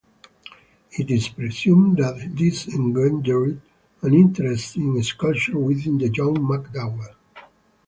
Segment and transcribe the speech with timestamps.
[0.97, 3.61] It is presumed that this engendered
[4.01, 7.13] an interest in sculpture within the young MacDowell.